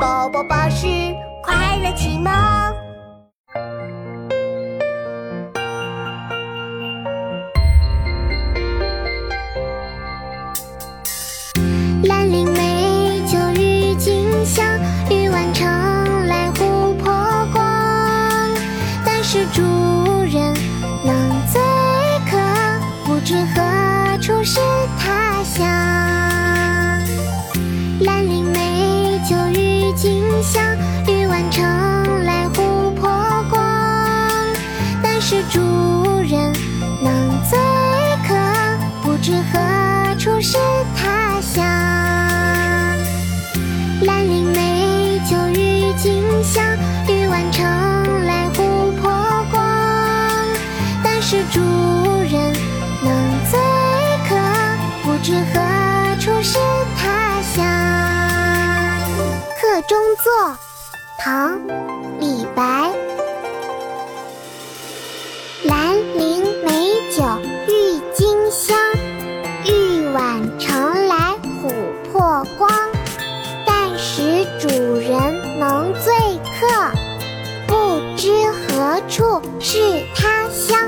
[0.00, 0.86] 宝宝巴士
[1.42, 2.32] 快乐启蒙。
[12.04, 14.66] 兰陵美酒郁金香，
[15.10, 15.68] 玉碗盛
[16.28, 17.12] 来琥珀
[17.52, 17.62] 光。
[19.04, 19.60] 但是主
[20.24, 20.54] 人
[21.04, 21.60] 能醉
[22.30, 22.38] 客，
[23.04, 24.60] 不知何处是
[24.98, 26.09] 他乡。
[30.42, 30.62] 香，
[31.06, 31.62] 玉碗盛
[32.24, 33.10] 来琥珀
[33.50, 33.60] 光。
[35.02, 35.60] 但是主
[36.22, 36.52] 人
[37.02, 37.58] 能醉
[38.26, 38.34] 客，
[39.02, 39.58] 不知何
[40.18, 40.56] 处是
[40.96, 41.64] 他乡。
[44.02, 46.64] 兰陵美酒郁金香，
[47.08, 47.62] 玉碗盛
[48.24, 49.10] 来琥珀
[49.50, 49.62] 光。
[51.02, 51.60] 但是主
[52.30, 52.52] 人
[53.02, 53.12] 能
[53.50, 53.58] 醉
[54.28, 54.36] 客，
[55.02, 55.60] 不知何
[56.18, 56.58] 处是
[59.90, 60.56] 中作，
[61.18, 61.58] 唐·
[62.20, 62.92] 李白。
[65.64, 67.24] 兰陵美酒
[67.66, 68.78] 郁金香，
[69.64, 71.72] 玉碗盛来琥
[72.12, 72.70] 珀光。
[73.66, 76.14] 但使主人能醉
[76.60, 76.92] 客，
[77.66, 80.78] 不知何处是他乡